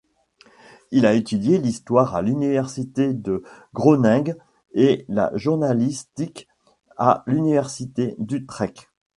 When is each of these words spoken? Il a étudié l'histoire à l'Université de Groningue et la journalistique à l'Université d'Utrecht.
Il 0.89 1.05
a 1.05 1.13
étudié 1.13 1.59
l'histoire 1.59 2.15
à 2.15 2.23
l'Université 2.23 3.13
de 3.13 3.43
Groningue 3.75 4.35
et 4.73 5.05
la 5.09 5.29
journalistique 5.37 6.47
à 6.97 7.21
l'Université 7.27 8.15
d'Utrecht. 8.17 8.89